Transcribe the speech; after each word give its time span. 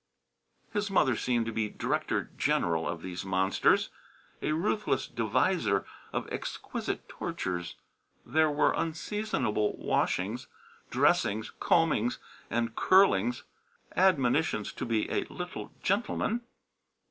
His 0.73 0.89
mother 0.89 1.15
seemed 1.15 1.45
to 1.45 1.51
be 1.51 1.69
director 1.69 2.31
general 2.35 2.87
of 2.89 3.03
these 3.03 3.23
monsters, 3.23 3.91
a 4.41 4.51
ruthless 4.53 5.05
deviser 5.07 5.85
of 6.11 6.27
exquisite 6.31 7.07
tortures. 7.07 7.75
There 8.25 8.49
were 8.49 8.73
unseasonable 8.73 9.77
washings, 9.77 10.47
dressings, 10.89 11.51
combings 11.59 12.17
and 12.49 12.75
curlings 12.75 13.43
admonitions 13.95 14.73
to 14.73 14.87
be 14.87 15.07
"a 15.11 15.25
little 15.25 15.71
gentleman." 15.83 16.41